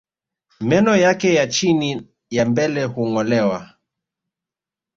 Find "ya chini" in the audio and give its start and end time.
1.33-2.07